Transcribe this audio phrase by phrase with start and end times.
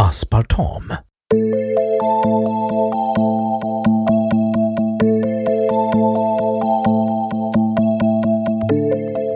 [0.00, 0.92] Aspartam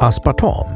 [0.00, 0.66] Aspartam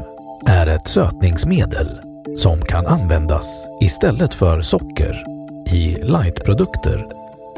[0.45, 1.99] är ett sötningsmedel
[2.37, 5.23] som kan användas istället för socker
[5.71, 7.07] i lightprodukter,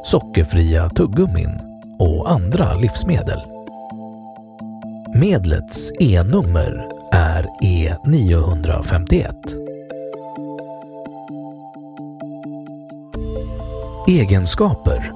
[0.04, 1.60] sockerfria tuggummin
[2.00, 3.40] och andra livsmedel.
[5.14, 9.34] Medlets E-nummer är E951.
[14.10, 15.12] Egenskaper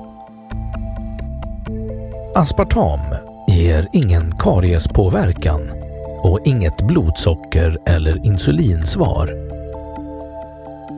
[2.35, 2.99] Aspartam
[3.47, 5.61] ger ingen kariespåverkan
[6.23, 9.29] och inget blodsocker eller insulinsvar.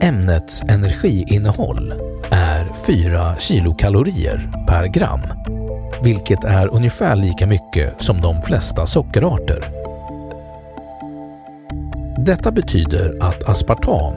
[0.02, 1.94] Ämnets energiinnehåll
[2.30, 5.22] är 4 kilokalorier per gram,
[6.02, 9.64] vilket är ungefär lika mycket som de flesta sockerarter.
[12.18, 14.14] Detta betyder att aspartam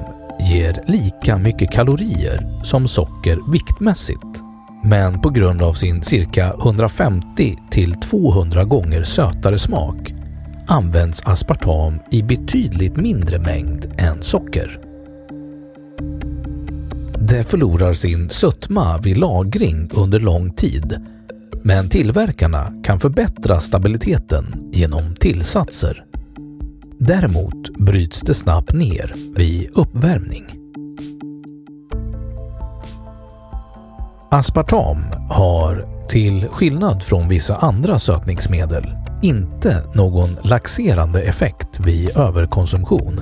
[0.50, 4.42] ger lika mycket kalorier som socker viktmässigt,
[4.84, 10.14] men på grund av sin cirka 150 till 200 gånger sötare smak
[10.68, 14.80] används aspartam i betydligt mindre mängd än socker.
[17.20, 21.06] Det förlorar sin sötma vid lagring under lång tid,
[21.64, 26.07] men tillverkarna kan förbättra stabiliteten genom tillsatser.
[27.00, 30.46] Däremot bryts det snabbt ner vid uppvärmning.
[34.32, 43.22] Aspartam har, till skillnad från vissa andra sötningsmedel, inte någon laxerande effekt vid överkonsumtion.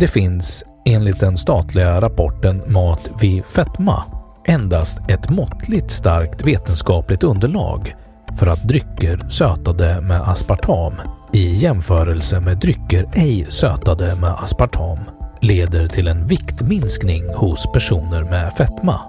[0.00, 4.02] Det finns enligt den statliga rapporten Mat vid fetma
[4.44, 7.94] endast ett måttligt starkt vetenskapligt underlag
[8.38, 10.92] för att drycker sötade med aspartam
[11.32, 14.98] i jämförelse med drycker ej sötade med aspartam
[15.40, 19.00] leder till en viktminskning hos personer med fetma.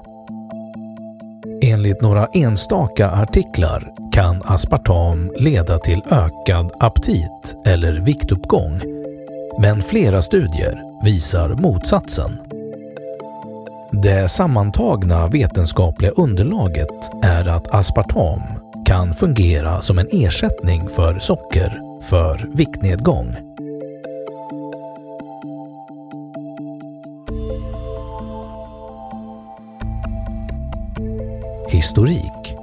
[1.62, 8.82] Enligt några enstaka artiklar kan aspartam leda till ökad aptit eller viktuppgång,
[9.62, 12.45] men flera studier visar motsatsen.
[14.04, 18.42] Det sammantagna vetenskapliga underlaget är att aspartam
[18.86, 23.36] kan fungera som en ersättning för socker för viktnedgång.
[31.70, 32.56] Historik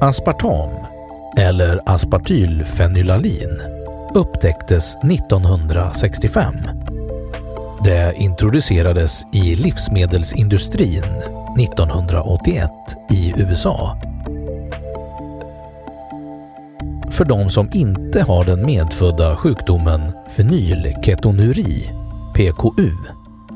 [0.00, 0.70] Aspartam,
[1.38, 3.62] eller aspartylfenylalin,
[4.14, 6.87] upptäcktes 1965.
[7.84, 11.04] Det introducerades i livsmedelsindustrin
[11.58, 12.70] 1981
[13.10, 13.96] i USA.
[17.10, 21.90] För de som inte har den medfödda sjukdomen fenylketonuri,
[22.34, 22.90] PKU,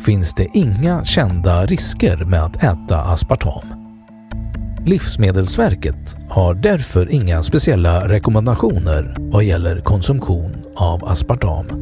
[0.05, 3.65] finns det inga kända risker med att äta aspartam.
[4.87, 11.82] Livsmedelsverket har därför inga speciella rekommendationer vad gäller konsumtion av aspartam.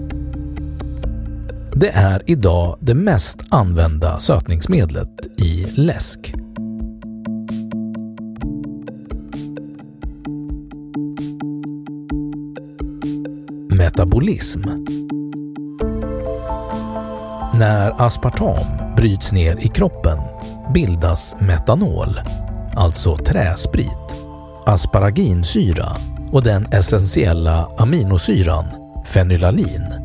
[1.80, 6.34] Det är idag det mest använda sötningsmedlet i läsk.
[13.70, 14.60] Metabolism
[17.54, 18.64] När aspartam
[18.96, 20.18] bryts ner i kroppen
[20.74, 22.20] bildas metanol,
[22.76, 24.26] alltså träsprit,
[24.66, 25.96] asparaginsyra
[26.32, 28.64] och den essentiella aminosyran
[29.04, 29.99] fenylalin.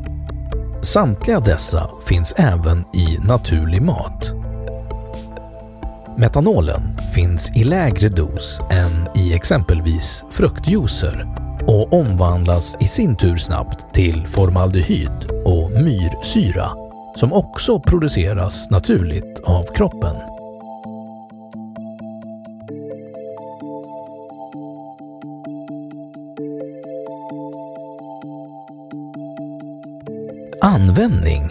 [0.85, 4.33] Samtliga dessa finns även i naturlig mat.
[6.17, 6.81] Metanolen
[7.13, 11.27] finns i lägre dos än i exempelvis fruktjuicer
[11.67, 16.71] och omvandlas i sin tur snabbt till formaldehyd och myrsyra
[17.15, 20.34] som också produceras naturligt av kroppen.
[30.75, 31.49] Användning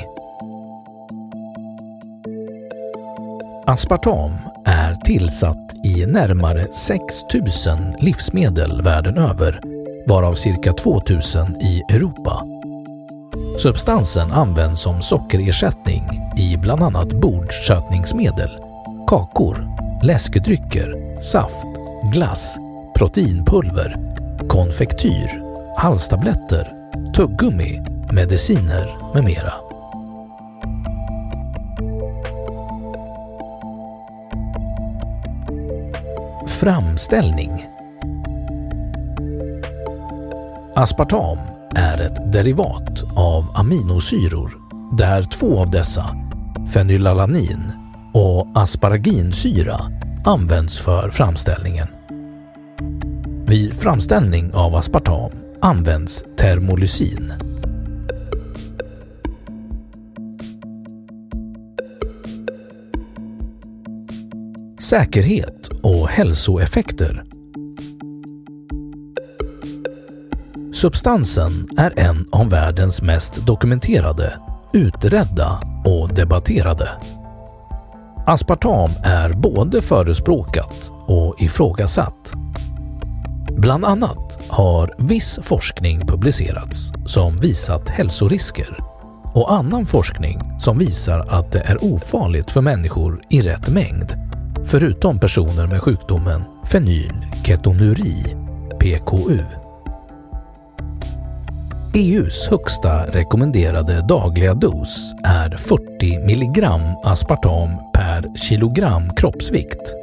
[3.67, 4.33] Aspartam
[4.65, 9.61] är tillsatt i närmare 6000 livsmedel världen över,
[10.07, 12.47] varav cirka 2000 i Europa.
[13.59, 16.05] Substansen används som sockerersättning
[16.37, 18.51] i bland annat bordsötningsmedel,
[19.07, 19.69] kakor,
[20.03, 21.69] läskedrycker, saft,
[22.13, 22.57] glass,
[22.99, 23.97] proteinpulver,
[24.49, 25.43] konfektyr,
[25.77, 26.73] halstabletter,
[27.17, 27.83] tuggummi,
[28.15, 29.53] mediciner med mera.
[36.47, 37.67] Framställning
[40.75, 41.39] Aspartam
[41.77, 44.53] är ett derivat av aminosyror
[44.97, 46.17] där två av dessa,
[46.73, 47.73] fenylalanin
[48.13, 49.81] och asparaginsyra,
[50.25, 51.89] används för framställningen.
[53.47, 55.31] Vid framställning av aspartam
[55.61, 57.33] används termolysin.
[64.85, 67.25] Säkerhet och hälsoeffekter
[70.75, 74.41] Substansen är en av världens mest dokumenterade,
[74.73, 76.89] utredda och debatterade.
[78.27, 82.33] Aspartam är både förespråkat och ifrågasatt.
[83.57, 88.79] Bland annat har viss forskning publicerats som visat hälsorisker
[89.35, 94.34] och annan forskning som visar att det är ofarligt för människor i rätt mängd,
[94.67, 98.37] förutom personer med sjukdomen fenylketonuri,
[98.81, 99.39] PKU.
[101.95, 106.65] EUs högsta rekommenderade dagliga dos är 40 mg
[107.05, 109.95] aspartam per kilogram kroppsvikt.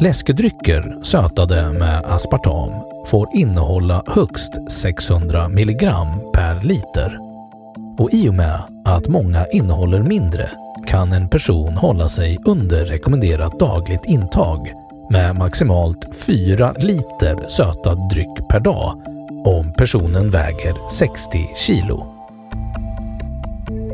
[0.00, 2.70] Läskedrycker sötade med aspartam
[3.06, 5.90] får innehålla högst 600 mg
[6.34, 7.18] per liter.
[7.98, 10.50] Och i och med att många innehåller mindre
[10.94, 14.72] kan en person hålla sig under rekommenderat dagligt intag
[15.10, 19.02] med maximalt 4 liter sötad dryck per dag
[19.44, 22.06] om personen väger 60 kilo.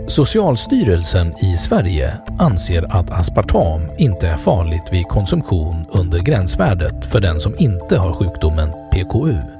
[0.09, 7.41] Socialstyrelsen i Sverige anser att aspartam inte är farligt vid konsumtion under gränsvärdet för den
[7.41, 9.60] som inte har sjukdomen PKU.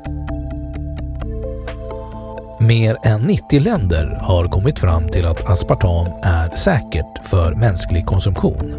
[2.63, 8.75] Mer än 90 länder har kommit fram till att aspartam är säkert för mänsklig konsumtion.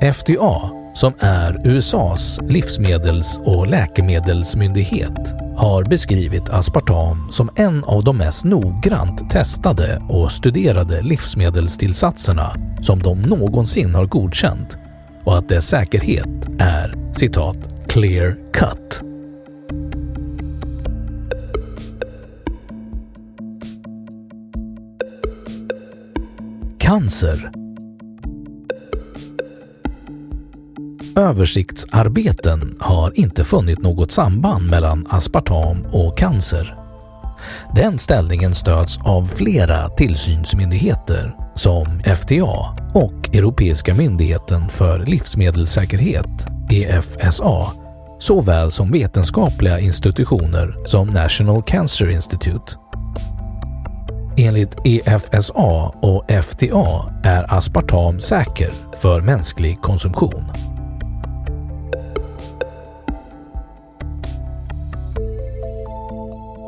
[0.00, 8.44] FDA, som är USAs livsmedels och läkemedelsmyndighet, har beskrivit aspartam som en av de mest
[8.44, 14.78] noggrant testade och studerade livsmedelstillsatserna som de någonsin har godkänt
[15.24, 17.58] och att dess säkerhet är citat
[17.88, 19.09] “clear cut”.
[26.90, 27.50] Cancer
[31.16, 36.76] översiktsarbeten har inte funnit något samband mellan aspartam och cancer.
[37.74, 47.66] Den ställningen stöds av flera tillsynsmyndigheter som FDA och Europeiska myndigheten för livsmedelssäkerhet, EFSA,
[48.18, 52.72] såväl som vetenskapliga institutioner som National Cancer Institute.
[54.36, 60.44] Enligt EFSA och FDA är aspartam säker för mänsklig konsumtion.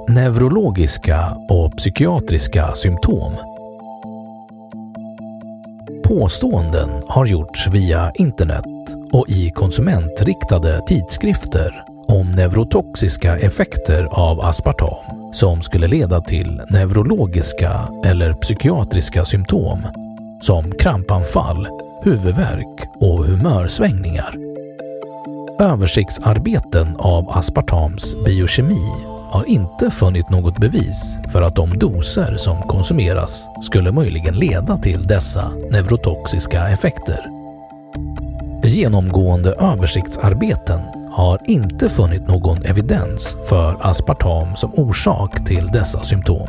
[0.08, 3.32] Neurologiska och psykiatriska symptom.
[6.04, 8.64] Påståenden har gjorts via internet
[9.12, 18.32] och i konsumentriktade tidskrifter om neurotoxiska effekter av aspartam som skulle leda till neurologiska eller
[18.32, 19.86] psykiatriska symptom
[20.40, 21.68] som krampanfall,
[22.02, 24.34] huvudvärk och humörsvängningar.
[25.60, 28.88] Översiktsarbeten av aspartams biokemi
[29.30, 35.02] har inte funnit något bevis för att de doser som konsumeras skulle möjligen leda till
[35.02, 37.26] dessa neurotoxiska effekter.
[38.64, 40.80] Genomgående översiktsarbeten
[41.12, 46.48] har inte funnit någon evidens för aspartam som orsak till dessa symptom.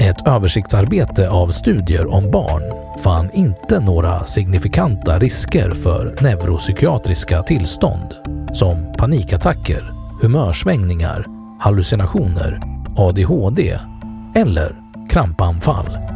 [0.00, 2.62] Ett översiktsarbete av studier om barn
[2.98, 8.14] fann inte några signifikanta risker för neuropsykiatriska tillstånd
[8.52, 11.26] som panikattacker, humörsvängningar,
[11.60, 12.60] hallucinationer,
[12.96, 13.78] ADHD
[14.34, 14.76] eller
[15.10, 16.15] krampanfall.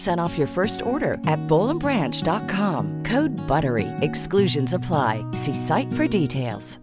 [0.00, 3.04] 15% off your first order at bowlandbranch.com.
[3.04, 3.86] Code BUTTERY.
[4.00, 5.24] Exclusions apply.
[5.32, 6.78] See site for details.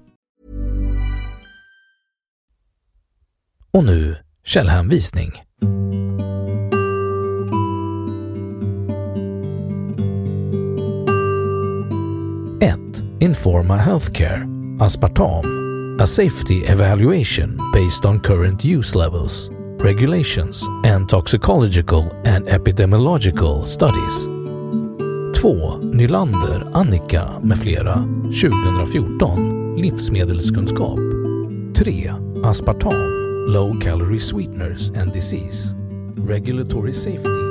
[3.74, 5.32] Och nu källhänvisning.
[12.62, 13.04] 1.
[13.20, 14.48] Informa Healthcare
[14.80, 15.58] Aspartam
[16.00, 19.50] A safety evaluation based on current use levels,
[19.88, 24.26] regulations and toxicological and epidemiological studies.
[25.42, 25.82] 2.
[25.94, 28.08] Nylander, Annika med flera
[28.42, 31.00] 2014 Livsmedelskunskap
[31.76, 32.12] 3.
[32.44, 32.94] Aspartam
[33.54, 35.74] Low Calorie Sweeteners and Disease
[36.28, 37.47] Regulatory Safety